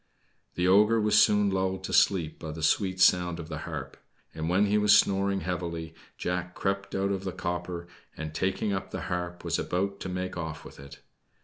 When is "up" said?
8.73-8.89